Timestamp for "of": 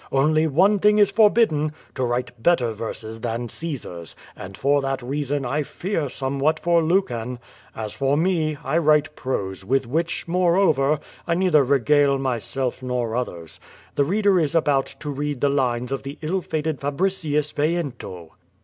15.91-16.01